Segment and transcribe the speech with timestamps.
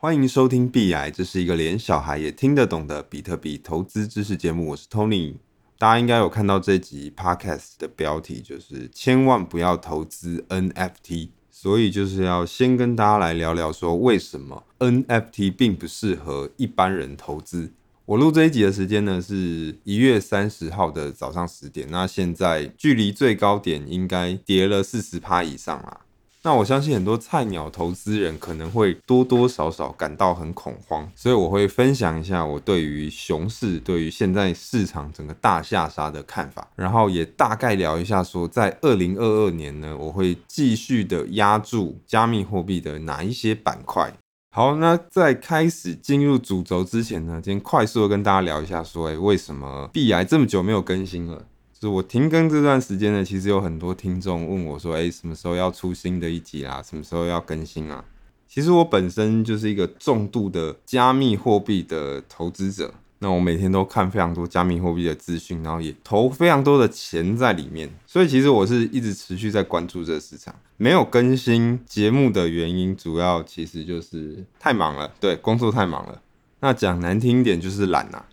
[0.00, 4.68] 欢迎收听币癌，这是一个连小孩也听得懂的比特币投资知识节目。
[4.68, 5.34] 我是 Tony，
[5.76, 17.72] 大家应该有看到这集 Podcast 的标题，就是千万不要投资 NFT，所以就是要先跟大家来聊聊，说为什么 NFT 并不适合一般人投资。
[18.04, 21.88] 我录这一集的时间呢，是一月三十号的早上十点。
[21.90, 26.02] 那现在距离最高点应该跌了四十趴以上啦。
[26.48, 44.10] 那我相信很多菜鸟投资人可能会多多少少感到很恐慌，所以我会分享一下我对于熊市、对于现在市场整个大下杀的看法，然后也大概聊一下说，在二零二二年呢，我会继续的押注加密货币的哪一些板块。
[44.50, 51.44] 好，那在开始进入主轴之前呢，今天快速的跟大家聊一下，说，诶，为什么币癌这么久没有更新了？
[51.80, 56.82] 就是我停更这段时间呢，其实有很多听众问我说，诶，什么时候要出新的一集啦？
[56.82, 58.04] 什么时候要更新啊？
[58.48, 62.92] 其实我本身就是一个重度的加密货币的投资者。
[63.20, 70.54] 那我每天都看非常多加密货币的资讯，然后也投非常多的钱在里面，所以其实我是一直持续在关注这个市场。
[70.76, 76.22] 没有更新节目的原因，主要其实就是太忙了，对，工作太忙了。
[76.60, 78.24] 那讲难听一点就是懒呐，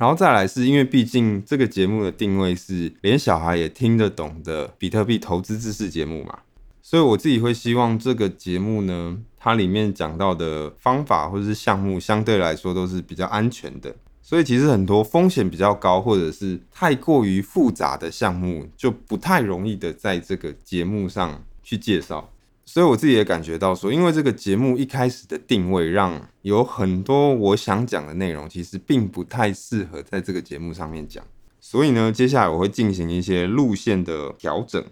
[0.00, 6.38] 然后再来是因为毕竟这个节目的定位是连小孩也听得懂的比特币投资知识节目嘛，
[6.80, 13.94] 所以我自己会希望这个节目呢，它里面讲到的方法或者是项目相对来说都是比较安全的。
[14.22, 22.30] 所以其实很多风险比较高，或者是太过于复杂的项目，就不太容易的在这个节目上去介绍。
[22.72, 31.24] 所以我自己也感觉到说，因为这个节目一开始的定位，让有很多我想讲的内容，其实并不太适合在这个节目上面讲。
[31.60, 34.84] 所以呢，接下来我会进行一些路线的调整。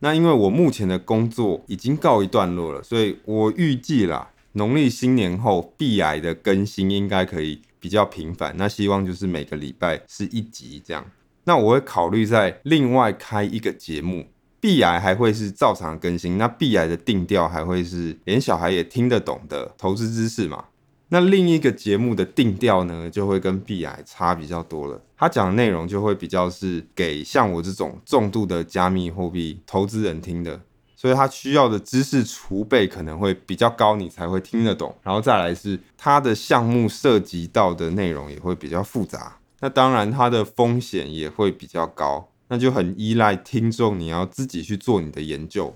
[0.00, 7.62] 那因为我目前的工作已经告一段落了，所以我预计啦，农历新年后币癌的更新应该可以。
[7.82, 11.02] 比较频繁，那希望就是每个礼拜是一集这样。
[11.44, 14.26] 那我会考虑在另外开一个节目，
[14.60, 16.38] 币癌还会是照常更新。
[16.38, 20.66] 那币癌的定调还会是连小孩也听得懂的投资知识嘛？
[21.08, 25.02] 那另一个节目的定调呢，就会跟币癌差比较多了。
[25.16, 30.60] 他讲的内容就会比较是给像我这种重度的加密货币投资人听的。
[30.94, 34.94] 所以他需要的知识储备可能会比较高，你才会听得懂。
[35.02, 45.74] 然后再来是他的项目涉及到的内容也会比较复杂，那当然他的风险也会比较高，那就很依赖听众你要自己去做你的研究。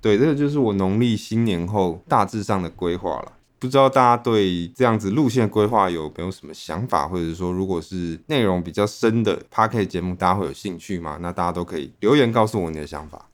[0.00, 3.34] 对，这个就是我农历新年后大致上的规划了。
[3.60, 11.18] 不知道大家对这样子路线规划有没有什么想法，或者说如果是内容比较深的 Podcast 节目，大家会有兴趣吗？
[11.22, 13.30] 那大家都可以留言告诉我你的想法。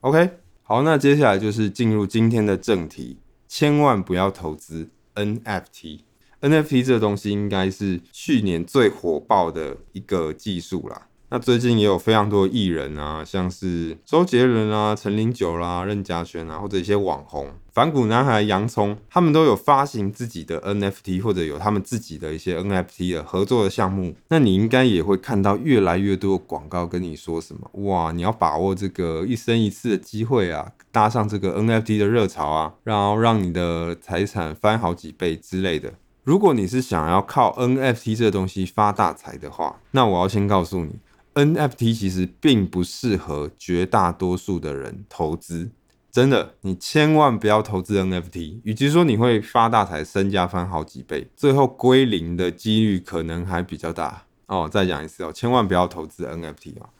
[0.00, 0.30] OK。
[0.64, 6.00] 好，那接下来就是进入今天的正题，千万不要投资 NFT。
[6.40, 11.08] NFT 这个东西应该是去年最火爆的一个技术啦。
[11.34, 24.14] 那最近也有非常多艺人啊，像是周杰伦啊、陈零九啦、任家萱啊，或者一些网红，反骨男孩洋葱，他们都有发行自己的 NFT，或者有他们自己的一些 NFT 的合作的项目。
[24.28, 35.94] 那你应该也会看到越来越多的广告跟你说什么，哇，你要把握这个一生一次的机会啊，搭上这个 NFT 的热潮啊，然后让你的财产翻好几倍之类的。
[36.24, 40.96] 如果你是想要靠 NFT 这个东西发大财的话，那我要先告诉你。
[41.34, 45.70] NFT 其实并不适合绝大多数的人投资，
[46.10, 48.60] 真的，你千万不要投资 NFT。
[48.64, 54.68] 与其说你会发大财，身价翻好几倍，最后归零的几率可能还比较大哦。
[54.70, 56.90] 再讲一次哦，千万不要投资 NFT 啊！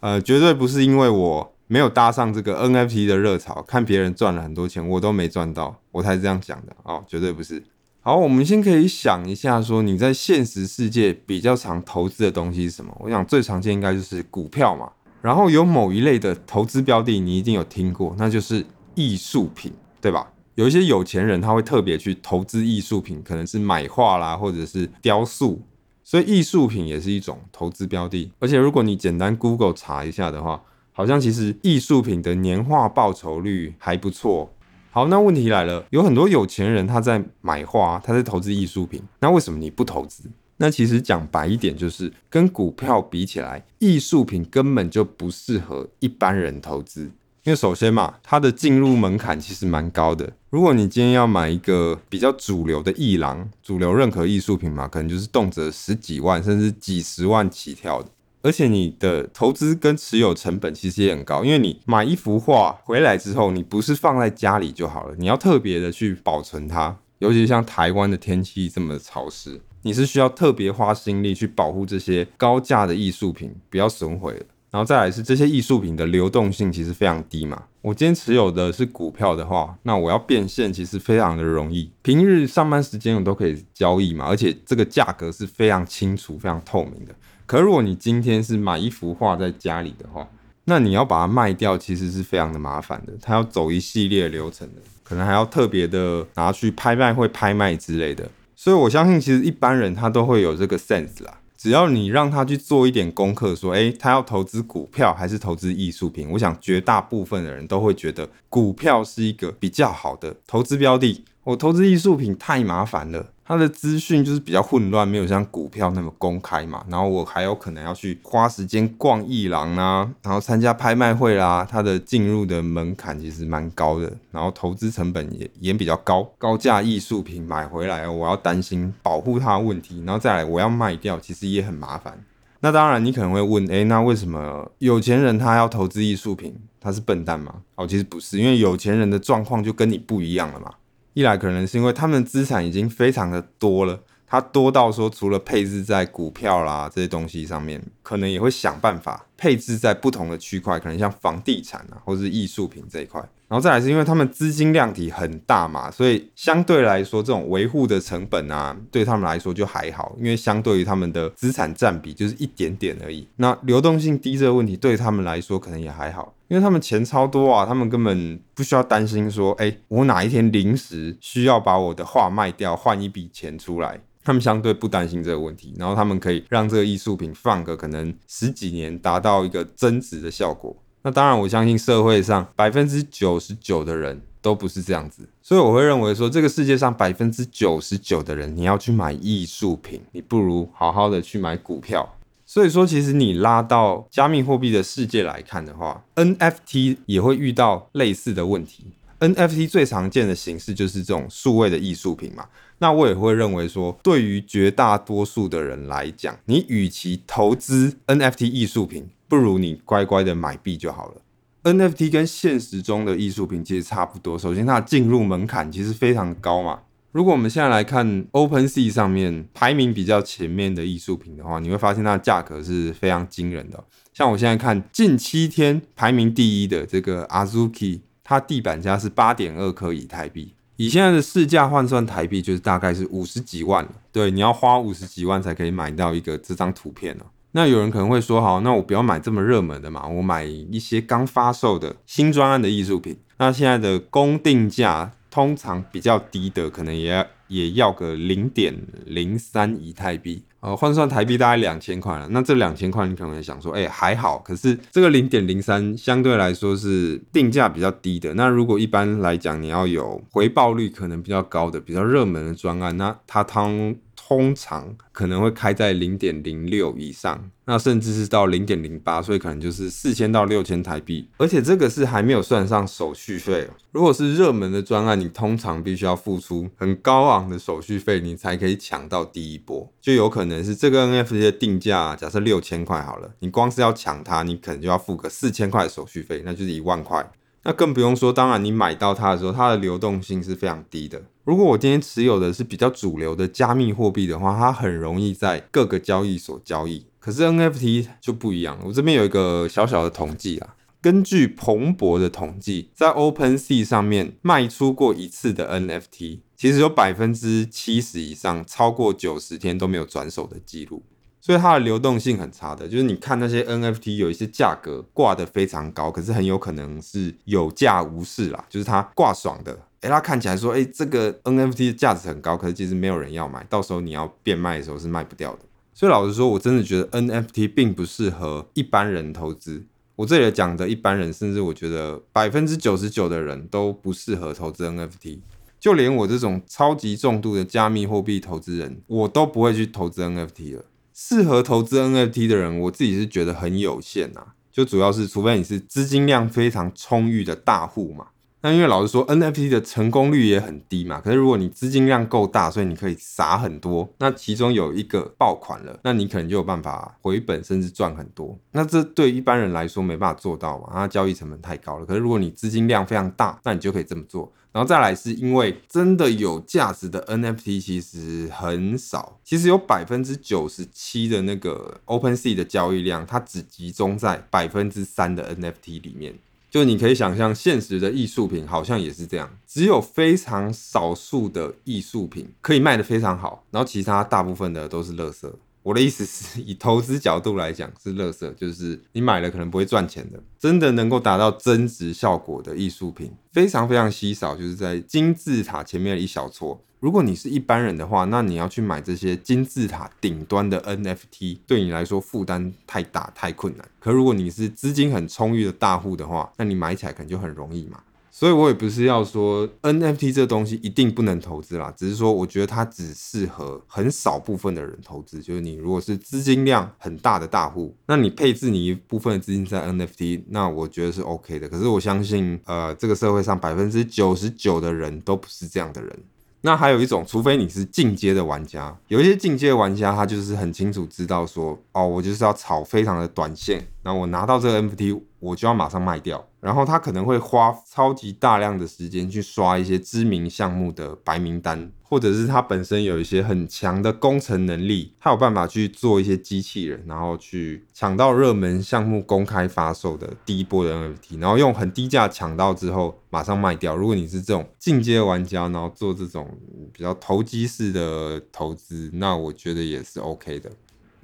[0.00, 7.62] 呃，绝对不是因为我没有搭上这个 NFT 的热潮，看别人赚了很多钱，我都没赚到，我才这样讲的哦，绝对不是。
[8.08, 12.90] 好，我们先可以想一下，说你在现实世界比较常投资的东西是什么？
[13.00, 14.90] 我想最常见应该就是股票嘛。
[15.20, 18.64] 然后有某一类的投资标的，你一定有听过，那就是
[18.94, 19.70] 艺术品，
[20.00, 20.26] 对吧？
[20.54, 25.60] 有一些有钱人他会特别去投资艺术品，可能是买画啦，或者是雕塑，
[26.02, 28.32] 所以艺术品也是一种投资标的。
[28.38, 30.62] 而且如果你简单 Google 查一下的话，
[30.92, 34.54] 好像其实艺术品的年化报酬率还不错。
[34.90, 40.24] 好，那问题来了，有很多有钱人他在买画，他在投资艺术品，那为什么你不投资？
[40.56, 47.02] 那其实讲白一点，就是跟股票比起来，艺术品根本就不适合一般人投资，
[47.44, 50.32] 因为首先嘛，它的进入门槛其实蛮高的。
[50.50, 58.08] 如果你今天要买一个比较主流的艺廊，主流认可艺术品嘛，可能就是动辄十几万甚至几十万起跳的。
[58.48, 74.46] 而且你的投资跟持有成本其实也很高，因为你买一幅画回来之后，你不是放在家里就好了，你要特别的去保存它，尤其像台湾的天气这么潮湿，你是需要特别花心力去保护这些高价的艺术品不要损毁的。
[74.70, 77.62] 然后再来是这些艺术品的流动性其实非常低嘛。
[77.82, 81.90] 我今天持有的是股票的话，那我要变现其实非常的容易。
[82.00, 87.14] 平日上班时间我都可以交易嘛，而且这个价格是非常清楚、非常透明的。
[87.48, 90.28] 可如果你今天是买一幅画在家里的话，
[90.64, 93.14] 那你要把它卖掉，其实是非常的麻烦的。
[93.22, 98.28] 它要走一系列流程的，可能还要特别的拿去拍卖会拍卖之类的。
[98.54, 101.38] 所以我相信，其实一般人他都会有这个 sense 啦。
[101.56, 106.28] 只要你让他去做一点功课，说，诶，他要投资股票还是投资艺术品？
[106.32, 111.24] 我想绝大部分的人都会觉得股票是一个比较好的投资标的。
[111.44, 113.28] 我投资艺术品太麻烦了。
[113.48, 116.84] 它的资讯就是比较混乱，没有像股票那么公开嘛。
[116.86, 121.66] 然后我还有可能要去花时间逛艺廊啊，然后参加拍卖会啦。
[121.68, 126.30] 它的进入的门槛其实蛮高的，然后投资成本也也比较高。
[126.36, 132.22] 高价艺术品买回来，我要担心保护它的问题，然后再来我要卖掉，其实也很麻烦。
[132.60, 136.54] 那当然，你可能会问，诶，那为什么有钱人他要投资艺术品？
[136.80, 137.54] 他是笨蛋吗？
[137.76, 140.72] 哦，其实不是，因为有钱人的状况就跟你不一样了嘛。
[141.14, 153.26] 一来可能是因为他们的资产已经非常的多了，它多到说除了配置在股票啦这些东西上面，可能也会想办法配置在不同的区块，可能像房地产啊，或是艺术品这一块。
[153.48, 163.26] 然后再来是因为他们资金量体很大嘛，所以相对来说这种维护的成本啊，对他们来说就还好，因为相对于他们的资产占比就是一点点而已。
[163.36, 166.34] 那流动性低这个问题对他们来说可能也还好。
[166.48, 180.74] 因为他们钱超多啊，他们根本不需要担心说，哎，我哪一天临时需要把我的画卖掉换一笔钱出来，他们相对不担心这个问题，然后他们可以让这个艺术品放个可能十几年，达到到一个增值的效果。
[181.02, 192.16] 那当然，我相信社会上百分之九十九的人都不是这样子，所以我会认为说，这个世界上百分之九十九的人，你要去买艺术品，你不如好好的去买股票。
[192.44, 198.86] 所以说，其实你拉到加密货币的世界来看的话，NFT 也会遇到类似的问题。
[199.20, 202.46] NFT 最常见的形式就是这种数位的艺术品嘛。
[202.78, 211.22] 那我也会认为说，对于绝大多数的人来讲，你与其投资 NFT 艺术品，不如你乖乖的买币就好了。
[211.64, 214.38] NFT 跟现实中的艺术品其实差不多。
[214.38, 216.80] 首先，它的进入门槛其实非常高嘛。
[217.12, 223.82] 如果我们现在来看 OpenSea 上面排名比较前面的艺术品的话，你会发现它的价格是非常惊人的。
[224.12, 233.90] 像我现在看近七天排名第一的这个 Azuki，它地板价是八点二颗以太币，以现在的市价换算台币就是大概是五十几万了。
[234.12, 237.24] 对，你要花五十几万才可以买到一个这张图片哦。
[237.52, 243.16] 那有人可能会说，好，那我不要买这么热门的嘛，我买一些刚发售的新专案的艺术品。
[243.38, 245.12] 那现在的公定价。
[245.30, 248.74] 通常比较低的，可能也要也要个零点
[249.04, 252.26] 零三以太币，呃，换算台币大概两千块了。
[252.30, 254.38] 那这两千块，你可能想说，哎、欸，还好。
[254.38, 258.32] 可是这个零点零三相对来说是定价比较低的。
[258.34, 263.94] 那如果一般来讲，你要有回报率可能比较高的、比较热门的专案，那它通
[264.28, 267.50] 通常可能会开在零点零六以上。
[267.64, 273.66] 那甚至是到零点零八，所以可能就是四千到六千台币，而且这个是还没有算上手续费。
[273.90, 279.90] 如果是热门的专案，你通常必须要付出很高昂的手续费，你才可以抢到第一波。
[280.00, 287.30] 就有可能是这个 NFT 的定价，假设六千块好了，你光是要抢它，你可能就要付个四千块的手续费，那就是一万块。
[287.64, 291.22] 那更不用说，当然你买到它的时候，它的流动性是非常低的。
[291.48, 297.06] 如果我今天持有的是比较主流的加密货币的话，它很容易在各个交易所交易。
[297.18, 311.02] 可是 NFT 就不一样，我这边有一个小小的统计啊，根据彭博的统计，在 OpenSea 上面卖出过一次的 NFT，其实有百分之七十以上，超过九十天都没有转手的记录，
[311.40, 312.86] 所以它的流动性很差的。
[312.86, 325.60] 就是你看那些 NFT 有一些价格挂得非常高，可是很有可能是有价无市啦，就是它挂爽的，诶，他看起来说，诶，这个 NFT 的价值很高，可是其实没有人要买，到时候你要变卖的时候是卖不掉的。
[325.92, 329.84] 所以老实说，我真的觉得 NFT 并不适合一般人投资。
[330.14, 335.40] 我这里讲的一般人，甚至我觉得百分之九十九的人都不适合投资 NFT。
[335.80, 340.84] 就连我这种超级重度的加密货币投资人，我都不会去投资 NFT 了。
[341.14, 344.44] 适合投资 NFT 的人，我自己是觉得很有限呐。
[344.72, 348.28] 就主要是，除非你是资金量非常充裕的大户嘛。
[348.60, 351.20] 那因为老实说，NFT 的成功率也很低嘛。
[351.20, 358.58] 可是如果你资金量够大，所以你可以撒很多，那其中有一个爆款了，那你可能就有办法回本，甚至赚很多。
[358.72, 362.04] 那这对一般人来说没办法做到嘛，它交易成本太高了。
[362.04, 364.52] 可是如果你资金量非常大，那你就可以这么做。
[364.70, 376.34] 然后再来是因为真的有价值的 NFT 其实很少，其实有百分之九十七的那个 OpenSea 的交易量，它只集中在百分之三的 NFT 里面。
[376.70, 385.50] 就你可以想象，现实的艺术品好像也是这样，只有非常少数的艺术品可以卖得非常好，然后其他大部分的都是垃圾。
[385.82, 396.78] 我的意思是以投资角度来讲是垃圾，就是你买了可能不会赚钱的，真的能够达到增值效果的艺术品非常非常稀少，就是在金字塔前面的一小撮。
[397.00, 403.88] 如果你是一般人的话，那你要去买这些金字塔顶端的 NFT，对你来说负担太大太困难。
[404.00, 408.00] 可如果你是资金很充裕的大户的话，那你买起来可能就很容易嘛。
[408.30, 415.42] 所以我也不是要说 NFT 这东西一定不能投资啦，只是说我觉得它只适合很少部分的人投资。
[415.42, 421.68] 就是你如果是资金量很大的大户，那你配置你一部分的资金在 NFT，那我觉得是 OK 的。
[421.68, 426.18] 可是我相信，呃，这个社会上百分之九十九的人都不是这样的人。
[426.68, 436.46] 那还有一种，除非你是进阶的玩家，有一些进阶玩家，他就是很清楚知道说，哦，我就是要炒非常的短线，那我拿到这个 NFT，我就要马上卖掉。
[436.60, 453.94] 然后他可能会花超级大量的时间去刷一些知名项目的白名单，或者是他本身有一些很强的工程能力，他有办法去做一些机器人，然后去抢到热门项目公开发售的第一波的 NFT，然后用很低价抢到之后马上卖掉。
[453.94, 456.48] 如果你是这种进阶玩家，然后做这种
[456.92, 460.68] 比较投机式的投资，那我觉得也是 OK 的。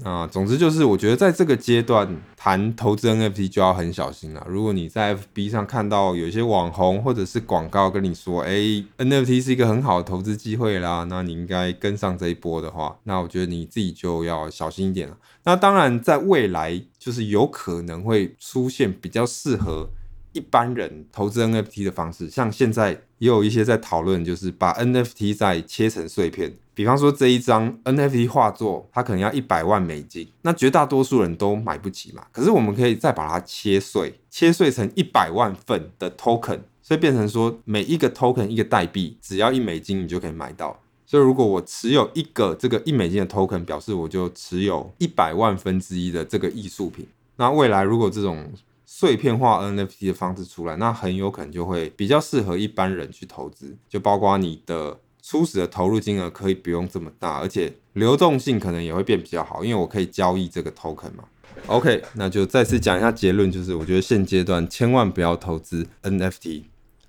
[0.02, 4.44] 啊，总之就是，我觉得在这个阶段谈投资 NFT 就要很小心了。
[4.48, 8.52] 如果你在 FB 上看到有些网红或者是广告跟你说，哎
[8.98, 15.16] ，NFT 是一个很好的投资机会啦，那你应该跟上这一波的话，那我觉得你自己就要小心一点了。
[15.44, 19.88] 那当然，在未来就是有可能会出现比较适合
[20.32, 26.56] 一般人投资 NFT 的方式，像现在也有一些在讨论，就是把 NFT 再切成碎片。
[26.74, 32.26] 比方说这一张 NFT 画作，它可能要一百万美金，那绝大多数人都买不起嘛。
[32.32, 40.80] 可是我们可以再把它切碎，切碎成一百万份的 token，所以变成说每一个 token 一个代币，只要一美金你就可以买到。
[41.06, 47.06] 所以如果我持有一个这个一美金的 token，表示我就持有一百万分之一的这个艺术品。
[47.36, 48.52] 那未来如果这种
[48.84, 54.98] 碎片化 NFT 的方式出来，那很有可能就会比较适合一般人去投资，就包括你的。
[55.26, 61.24] 初始的投入金额可以不用这么大，而且流动性可能也会变比较好，因为我可以交易这个 token 嘛。
[61.66, 66.64] OK，那就再次讲一下结论，就是我觉得现阶段千万不要投资 NFT。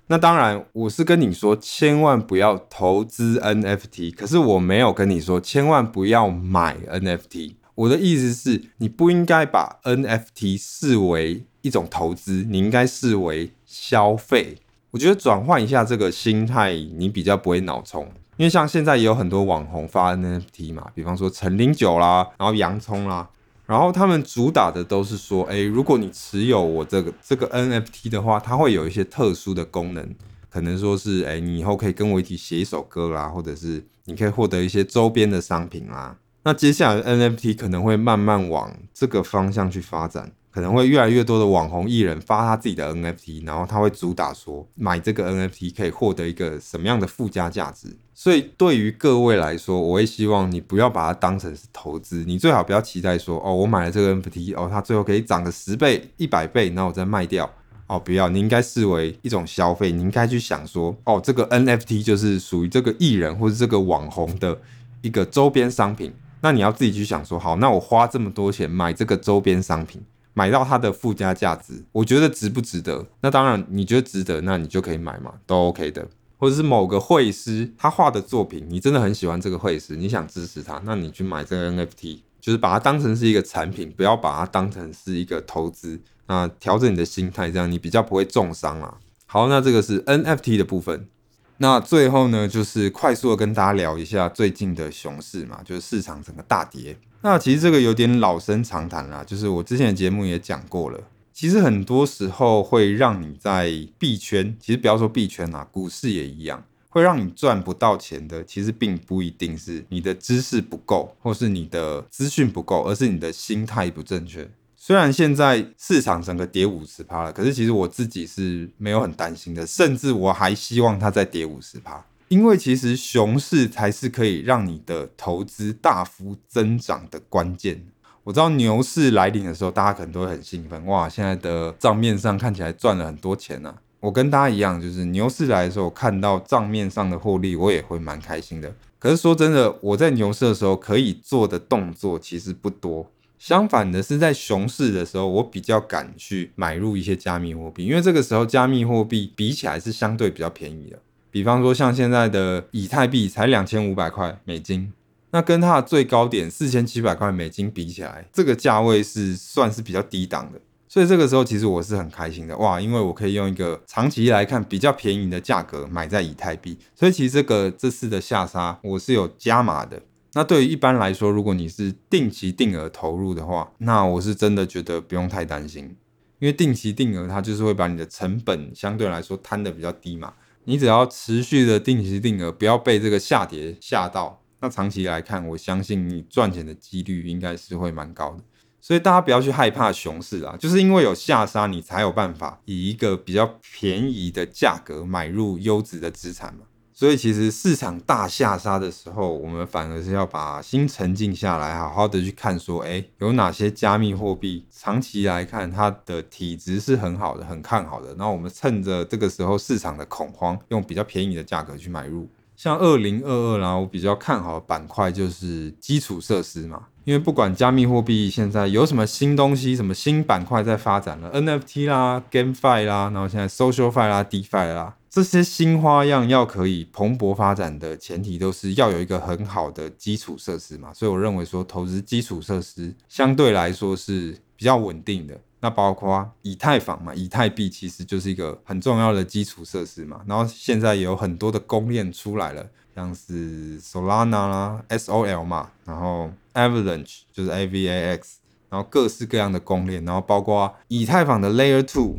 [0.06, 7.56] 那当然，我是跟你说千万不要投资 NFT，可是我没有跟你说千万不要买 NFT。
[7.74, 14.56] 我的意思是，你不应该把 NFT 视为一种投资，你应该视为消费。
[14.96, 18.10] 我觉得转换一下这个心态，你比较不会脑冲。
[18.38, 23.28] 因为像现在也有很多网红发 NFT 嘛，比方说陈林九啦，然后洋葱啦，
[23.66, 30.08] 然后他们主打的都是说，哎，如果你持有我这个这个 NFT 的话，它会有一些特殊的功能，
[30.48, 36.16] 可能说是，哎，你以后可以跟我一起写一首歌啦，或者是你可以获得一些周边的商品啦。
[36.44, 40.32] 那接下来 NFT 可能会慢慢往这个方向去发展。
[40.56, 47.94] 可能会越来越多的网红艺人发他自己的 NFT，然后他会主打说买这个 NFT 可以获得一个什么样的附加价值。
[48.14, 57.52] 所以对于各位来说，我会希望你不要把它当成是投资，你最好不要期待说哦，我买了这个 NFT，哦，它最后可以涨个十倍、一百倍，然后我再卖掉。
[57.86, 64.58] 哦，不要，你应该视为一种消费，你应该去想说，哦，这个 NFT 就是属于这个艺人或者这个网红的
[65.02, 66.14] 一个周边商品。
[66.40, 70.00] 那你要自己去想说，好，那我花这么多钱买这个周边商品。
[70.38, 73.06] 买到它的附加价值，我觉得值不值得？
[73.22, 76.06] 那当然，你觉得值得，那你就可以买嘛，都 OK 的。
[76.36, 85.98] 或者是某个绘师他画的作品，你真的很喜欢这个绘师，你想支持他，那你去买这个 NFT，就是把它当成是一个产品，不要把它当成是一个投资。
[86.26, 88.98] 那调整你的心态，这样你比较不会重伤啊。
[89.24, 91.08] 好，那这个是 NFT 的部分。
[91.56, 96.98] 那最后呢，就是快速的跟大家聊一下最近的熊市嘛，就是市场整个大跌。
[97.26, 101.00] 那其实这个有点老生常谈啦，就是我之前的节目也讲过了。
[101.32, 103.68] 其实很多时候会让你在
[103.98, 114.48] 币圈，其实不要说币圈啦，股市也一样，会让你赚不到钱的，其实并不一定是你的知识不够，或是你的资讯不够，而是你的心态不正确。
[114.76, 127.86] 虽然现在市场整个跌五十趴了，可是其实我自己是没有很担心的，甚至我还希望它再跌五十趴，因为其实熊市才是可以让你的投资大幅增长的关键。
[128.24, 133.78] 我知道牛市来临的时候，大家可能都会很兴奋，哇，现在的账面上看起来赚了很多钱呢、啊。
[134.00, 138.74] 我跟大家一样，就是牛市来的时候，看到账面上的获利，我也会蛮开心的。
[138.98, 143.08] 可是说真的，我在牛市的时候可以做的动作其实不多。
[143.38, 150.98] 相反的是，在熊市的时候，我比较敢去买入一些加密货币，因为这个时候加密货币比起来是相对比较便宜的。
[151.36, 154.90] 比方说，像现在的以太币才两千五百块美金。
[155.32, 170.00] 那跟它的最高点四千七百块美金比起来，这个价位是算是比较低档的，所以这个时候其实我是很开心的哇，因为我可以用一个长期来看比较便宜的价格买在以太币，所以其实这个这次的下杀我是有加码的。
[170.32, 175.94] 那对于一般来说，如果你是定期定额投入的话，那我是真的觉得不用太担心，
[176.38, 180.32] 因为定期定额它就是会把你的成本相对来说摊得比较低嘛，
[180.66, 184.42] 你只要持续的定期定额，不要被这个下跌吓到。
[184.60, 188.42] 那长期来看，我相信你赚钱的几率应该是会蛮高的，
[188.80, 196.62] 所以大家不要去害怕熊市啊，就是因为有下杀，你才有办法以一个比较便宜的价格买入优质的资产嘛。
[196.98, 212.26] 所以其实市场大下杀的时候，我们反而是要把心沉静下来，好好的去看说，哎，有哪些加密货币长期来看它的体质是很好的，很看好的，然后我们趁着这个时候市场的恐慌，用比较便宜的价格去买入。
[212.56, 235.40] 像二零二二啦，我比较看好的板块就是基础设施嘛，因为不管加密货币现在有什么新东西，什么新板块在发展了，NFT 啦、GameFi 啦，然后现在 SocialFi 啦、DeFi 啦，这些新花样要可以蓬勃发展的前提，都是要有一个很好的基础设施嘛，所以我认为说投资基础设施相对来说是比较稳定的。
[235.60, 240.20] 那包括以太坊嘛，以太币其实就是一个很重要的基础设施嘛。
[240.26, 248.20] 然后现在也有很多的公链出来了，像是 Solana 啦、SOL 嘛，然后 Avalanche 就是 AVAX，
[248.68, 252.18] 然后各式各样的公链，然后包括以太坊的 Layer Two，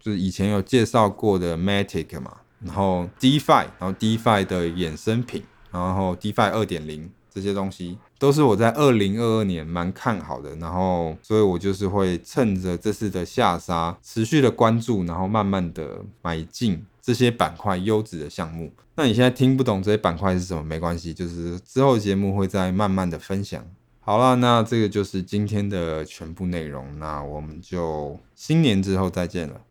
[0.00, 7.08] 就是以前有介绍过的 Matic 嘛，然后 DeFi，然后 DeFi 的衍生品，然后 DeFi 二点零。
[7.32, 18.72] 这些东西都是我在二零二二年蛮看好的，然后所以我就是会趁着这次的下杀，持续的关注，然后慢慢的买进这些板块优质的项目。
[18.96, 20.60] 那你现在听不懂这些板块是什么？
[20.64, 23.64] 没关系，就是之后节目会再慢慢的分享。
[24.00, 29.54] 好了，那这个就是今天的全部内容，那我们就新年之后再见了。